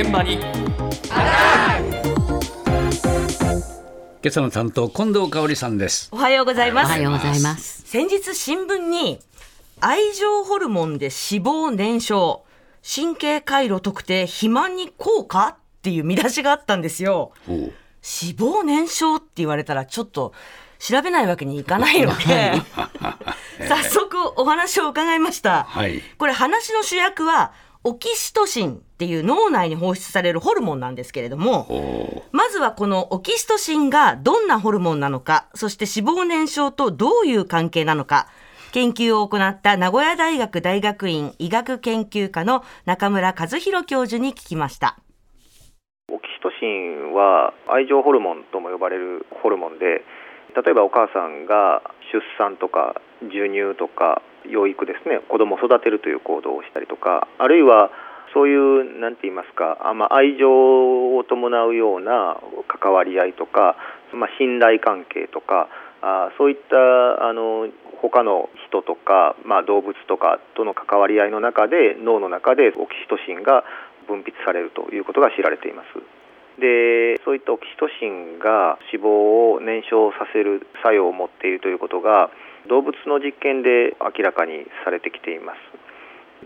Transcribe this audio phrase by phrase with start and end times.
[0.00, 0.42] 現場に今
[4.28, 6.86] 朝の担当近藤香織さんですおはようございます。
[6.86, 7.82] おはようございます。
[7.82, 9.18] 先日新聞に
[9.80, 12.42] 愛情ホルモンで脂肪燃焼、
[12.88, 17.32] 神経回路特定肥満に効果っていう見出しがあったんですよ。
[17.48, 17.66] 脂
[18.36, 20.32] 肪燃焼って言われたらちょっと
[20.78, 22.52] 調べないわけにいかないので、
[23.66, 25.64] 早速お話を伺いました。
[25.64, 27.52] はいこれ話の主役は
[27.88, 38.28] オキシトシンっていう脳内に放出されるホルモンなんですけれども、まずはこのオキシトシンがどんなホルモンなのか、そして脂肪燃焼とどういう関係なのか、
[38.72, 44.98] 研究を行った名古屋大学大学院医学研究科の中村和弘教授に聞きました。
[46.12, 50.04] オキシトシンは愛情ホルモンとも呼ばれるホルモンで
[50.56, 54.20] 例えばお母さんが出産とか授乳とか
[54.50, 57.90] 養育ですね子供を育てるという行動をしたりとかあるいは
[58.34, 62.36] そういうなんて言いますかあ、まあ、愛情を伴うような
[62.68, 63.76] 関わり合いとか、
[64.12, 65.68] まあ、信頼関係とか
[66.02, 66.76] あそういった
[67.28, 67.68] あの
[68.00, 73.64] 他の人とか、まあ、動物とかとの関わり合いの中で脳の中でオキシトシンが
[74.06, 75.88] 分泌されるということが知られています。
[76.58, 82.30] でそういったオキシトシンが脂肪を燃焼させる作用を持っているということが
[82.66, 85.58] 動物の実験で明らかにされてきています。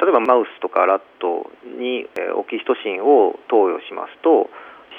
[0.00, 2.06] 例えばマウスとかラットに
[2.36, 4.50] オキシトシンを投与しますと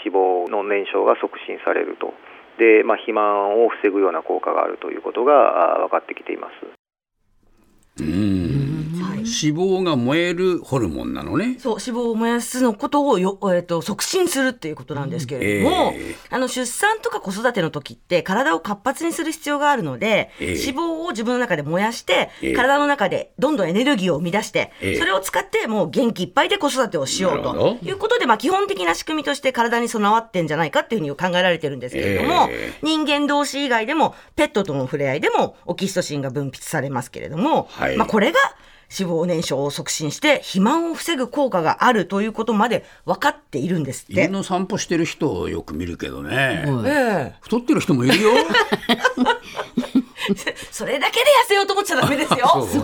[0.03, 0.15] 脂
[0.47, 2.13] 肪の燃焼が促進されると。
[2.57, 6.49] で、まあ、肥満を防ぐような効果があるということが分かってきていま
[7.97, 8.03] す。
[8.03, 8.48] うん。
[9.30, 11.58] 脂肪が燃えるホルモンなのね。
[11.59, 16.16] そう、脂肪を燃やすのことをよ、えっと促進するっていうことなんですけれども、うんええ。
[16.30, 20.59] あの出産とか子育ての時って体を活発にする必要があるので、ええ。
[20.59, 22.53] 脂肪を自分の中で燃やして、ええ。
[22.53, 24.95] 体の中でどんどんエネルギーを生み出して、ええ。
[24.97, 32.80] それを使ってもう元気いっぱいで子育てをしようということで、まあ基本的な仕組みとして体に備わってんじゃないかっていうふうに考えられてるんですけれども、ええ。
[32.81, 37.98] 人間同士以外でもペットとの触れ合いでもオキシトシンが分泌されますけれども、はい。
[37.98, 38.39] まあこれが
[38.98, 44.23] 脂肪燃焼を促進して肥満を防ぐ効果があるということまで分かっているんですって。
[44.23, 48.32] 犬の散歩してる人をよく見るけどね、ええ太ってる人もいるよ。
[50.72, 52.48] それだけで痩せようと思っちゃダメですよ。
[52.55, 52.83] そうそう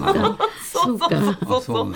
[0.64, 1.08] そうそ
[1.58, 1.96] うあそう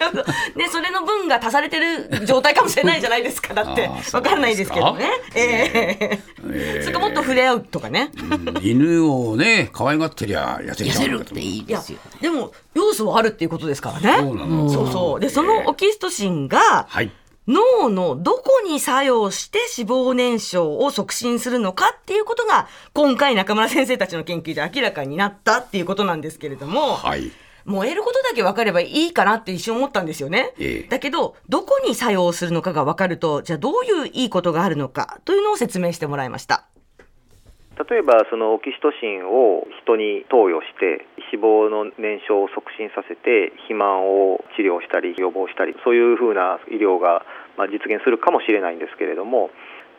[0.00, 3.54] そうなんだね、それの分が足されてる状態かもしれないじゃないですか。
[3.54, 3.88] だって。
[4.10, 4.36] 分か。
[4.36, 5.10] んないですけどね。
[5.34, 6.22] ええ。
[6.50, 6.82] ええ。
[6.82, 8.10] それかもっと触れ合うとかね。
[8.16, 8.58] うん。
[8.62, 11.98] 犬をね可愛がってりゃ痩せ痩ちゃうっていいですよ。
[12.20, 14.18] でも要素はあるっていうことですからね。
[14.20, 14.70] そうなの。
[14.70, 15.20] そうそう。
[15.20, 17.12] でそのオキシトシンがはい。
[17.48, 27.32] 脳のどこに作用して脂肪燃焼を促進するのかっていうことが今回中村先生たちの研究で明らかになったっていうことなんですけれども、はい
[27.64, 30.52] 燃えることだけ分かればいいかなって一瞬思ったんですよね。
[30.58, 36.64] ええだけどどこに作用するのかが分かるとじゃあどういういいことがあるのかというのを説明してもらいました。
[37.88, 47.24] 例えばそのオキシトシンを人に投与して脂肪の燃焼を促進させて肥満を治療したり予防したりそういうふうな医療が
[47.56, 49.48] まあ実現するかもしれないんですけれども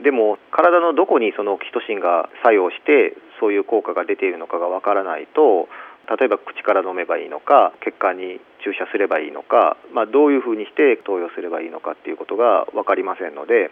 [0.04, 5.68] でも体のどこにそのオキシトシンが作用してそういう効果が出ているのかがわからないと
[6.10, 13.72] 例えば口から飲めばいいのか血管に注射すればいいのか、まあ、どういうふうにして投与すればいいのかっていうことが分かりませんので、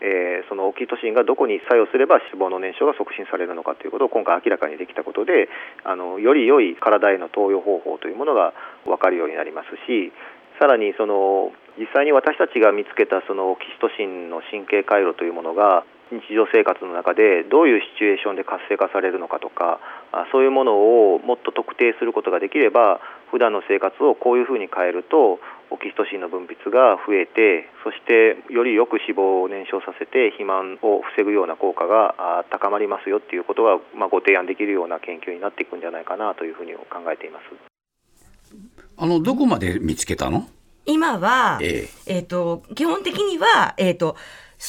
[0.00, 5.48] えーそのオキシトシンがどこに作用すれば脂肪の燃焼が促進されるのかということを今回明らかにできたことで
[5.84, 8.52] あのより良い体への投与方法というものが
[8.84, 10.10] 分かるようになりますし
[10.60, 19.80] さらにその実際に私たちが見つけたそのオキシトシンの神経回路というものが日常生活の中でどういうシチュエーションで活性化されるのかとか
[20.32, 23.00] そういうものをもっと特定することができれば
[23.32, 25.40] 普段の生活をこういうふうに変えると
[25.72, 37.69] オキシトシンの分泌が増えてそしてよりよく脂肪を燃焼させて肥満を防ぐような効果が高まりますよっていうことが、ま、ご提案できるような研究になっていくんじゃないかなというふうに考えています。
[39.02, 40.46] あのどこまで見つけたの？
[40.84, 42.18] 今は、ええ。
[42.18, 44.14] っ、と、基本的には、えっ、と、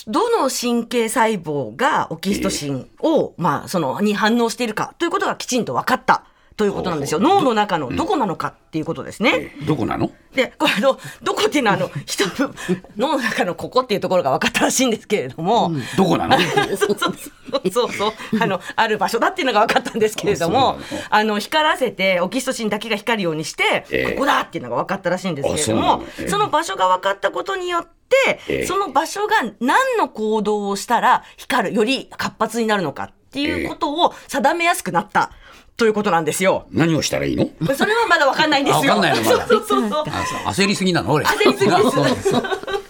[0.08, 6.24] どの神経細胞がオキシトシンを、まあ、その、に反応しているかということがきちんと分かった
[6.58, 7.20] ということなんですよ。
[7.20, 9.54] 脳の中のどこなのかっていうことですね。
[9.62, 10.12] えどこなの？
[10.36, 12.54] で、これあの、どこっていうのは、あの、 人の
[12.98, 16.38] 脳の中のここっていうところが分かったらしいんですけれども、どこなの？
[16.76, 17.72] そうそうそう。
[17.72, 18.14] そうそう。
[18.40, 21.40] あのある場所だっていうのが分かったんですけれどもあの。
[21.40, 24.12] 光らせてオキシトシンだけが光るようにして、ええ。
[24.14, 26.04] ここだっていうのが分かったらしいんですけれどもの。
[26.20, 26.28] ええ。
[26.30, 28.66] その場所が分かったことによって、ええ。
[28.66, 35.32] その場所が何の行動をしたら光るより活発になるのかっていうことを定めやすくなった。
[35.78, 36.68] ということなんですよ。
[36.72, 37.50] 何をしたらいいの？
[37.76, 38.94] それはまだ分かんないんですよ。
[38.94, 40.04] あ分かんないのまだそうそうそうそう。
[40.06, 41.78] あそう焦りすぎなの俺焦りすぎで
[42.22, 42.32] す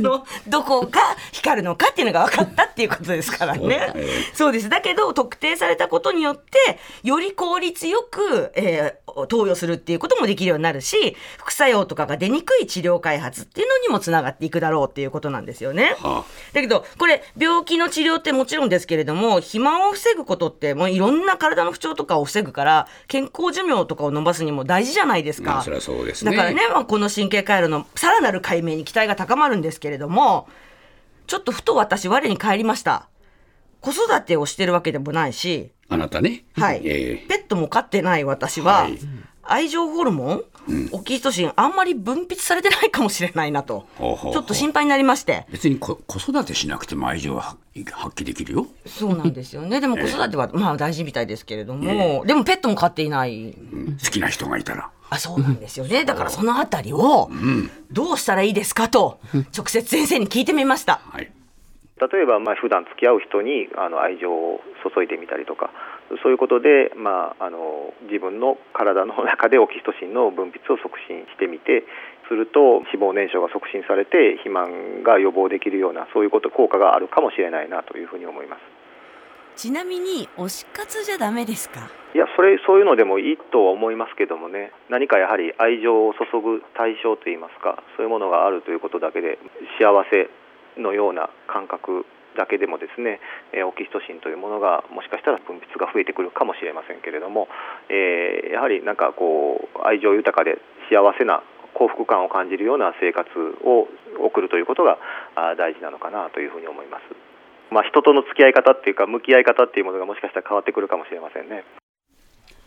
[0.02, 1.00] の、どこが
[1.32, 3.92] 光るのかっていうのが分かったっていうことですからね。
[4.34, 4.68] そうです。
[4.68, 15.96] だけど、特定されたことによって、より効率よく、えー投与するっていうこともできるようになるし、副作用とかが出にくい治療開発っていうのにもつながっていくだろうっていうことなんですよね。
[15.98, 25.50] はだけど、これ、病気の治療ってもちろんですけれども、肥満を防ぐことって、もういろんな体の不調とかを防ぐから、健康寿命とかを伸ばすにも大事じゃないですか。
[25.50, 30.48] まあそれはそうですねだからね、まあ、この神経回路のさらなる解明に期待が高まるんですけれども、
[31.26, 33.08] ちょっとふと私、我に返りました。
[33.80, 36.44] 子育てをしてるわけでもないし、あなたね。
[36.54, 38.98] はい、えペットも飼ってない私は、はい。
[39.42, 40.44] 愛情ホルモン、
[40.92, 45.46] オキシトシンあんまり分泌されてないかもしれないなとほうほうちょっと心配になりまして。
[45.48, 47.42] ー別にこ子育てしなくても愛情は
[47.92, 48.66] 発揮できるよ。
[48.86, 49.80] そうなんですよね。
[49.80, 53.50] でも 子育てはまあ大事みたいですけれども、でもペットも飼っていない。
[53.50, 53.98] うん。
[54.02, 54.90] 好きな人がいたら。
[55.08, 56.04] あそうなんですよね。
[56.04, 57.28] だからそのあたりを
[57.90, 59.18] どうしたらいいですかと
[59.56, 61.00] 直接先生に聞いてみました。
[61.12, 61.30] はい。
[62.00, 64.62] 例えば、まあ普段付き合う人にあの愛情を
[64.94, 65.70] 注いでみたりとか
[66.22, 71.84] そういうことで、まあ、あの自分の体の中でオキシトシンの分泌を促進してみて
[72.26, 78.79] すると脂肪燃焼が促進されて肥満が予防できるようなそういうこと効果があるかもしれないなというふうに思います。
[79.60, 81.90] ちなみに推し活じゃダメですか？
[82.14, 89.36] いやそれそういうのでもいいとは思いますけどもね何かやはり愛情を注ぐ対象といいますかそういうものがあるということだけで
[89.78, 90.30] 幸せ
[90.80, 92.06] のような感覚
[92.38, 93.20] だけでもですね、
[93.52, 97.48] えオキシトシンというものがもしかしたら分泌が増えてくるかもしれませんけれども、
[97.90, 100.56] えーやはりなんかこう愛情豊かで
[100.88, 101.42] 幸せな
[101.74, 103.28] 幸福感を感じるような生活
[103.66, 103.88] を
[104.24, 104.96] 送るということが
[105.58, 107.29] 大事なのかなというふうに思います。
[107.70, 111.64] まあ、人との付き合い方っていうか向き合い方っていうものがもしかしたら変わってくるかもしれませんね。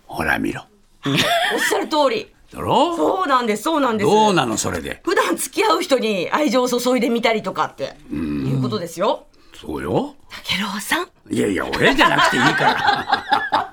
[0.06, 0.64] ほら見ろ。
[1.06, 2.96] おっしゃる通りだろ？
[2.96, 5.02] そうなんですそうなんですどうなのそれで？
[5.04, 9.28] 普段付き合う人に愛情を注いでみたりとかっていうことですよ。
[9.54, 10.16] そうよ。
[10.48, 11.08] 竹郎さん。
[11.30, 13.73] いやいや、俺じゃなくていいから。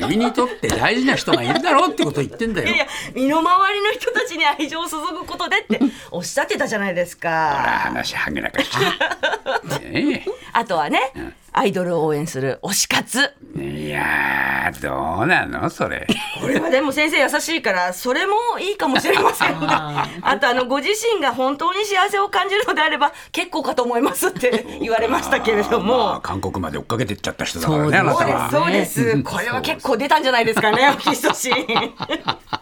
[0.00, 2.78] 君にとって大事な人がいるだろうってこと言ってんだよいやい。
[2.80, 5.80] や、身の回りの人たちに愛情を注ぐことでって
[6.10, 7.38] おっしゃってたじゃないですほら、か。
[7.84, 9.88] 話はげなかして。
[9.90, 11.12] ねあとはね、
[11.56, 13.32] アイドルを応援する推し活。
[13.56, 16.04] えいやー、どうなのそれ。
[16.40, 26.20] これはでも先生優しいから、それもいいかもしれません が、あとあの、ご自身が本当に幸せを感じるのであれば、結構かと思いますって言われましたけれどまあ、も。
[26.22, 28.50] 韓国まで追っかけてっちゃった人だからね、あなそうです、たは。
[28.50, 29.22] そうです。
[29.22, 31.54] これは結構出たんじゃないですかね、 オキシトシン。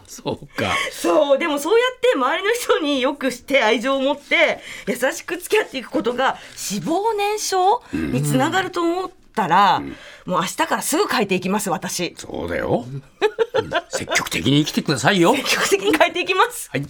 [0.07, 0.71] そうか。
[0.91, 6.37] そうでもそうやって周りの人によくして愛情を持って優しく付き合っていくことが
[6.71, 12.85] 脂肪燃焼につながると思ったら、もう明日からすぐ変えていきます私そうだよ。
[12.87, 13.03] うん
[13.91, 15.35] 積極的に生きてくださいよ。
[15.35, 16.87] 積極的に変えていきますはい。